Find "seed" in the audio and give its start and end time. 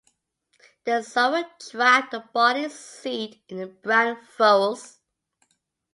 2.69-3.39